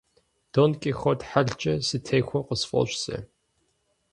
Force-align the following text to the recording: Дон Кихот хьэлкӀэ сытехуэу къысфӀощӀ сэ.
Дон 0.53 0.71
Кихот 0.81 1.19
хьэлкӀэ 1.29 1.73
сытехуэу 1.87 2.45
къысфӀощӀ 2.47 2.95
сэ. 3.03 3.17